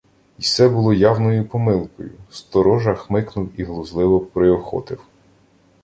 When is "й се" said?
0.39-0.69